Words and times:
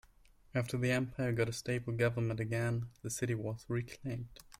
After 0.55 0.79
the 0.79 0.89
empire 0.89 1.31
got 1.31 1.47
a 1.47 1.53
stable 1.53 1.93
government 1.93 2.39
again, 2.39 2.87
the 3.03 3.11
city 3.11 3.35
was 3.35 3.63
reclaimed. 3.67 4.29